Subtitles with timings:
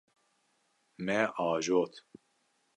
[1.05, 1.93] Me ajot.